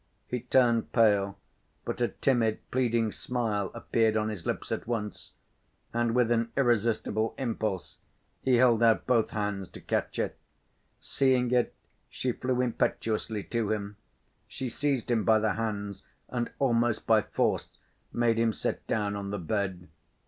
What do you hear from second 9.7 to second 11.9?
Katya. Seeing it,